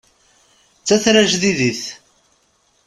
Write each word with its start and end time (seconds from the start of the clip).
D 0.79 0.83
tatrajdidit. 0.87 1.83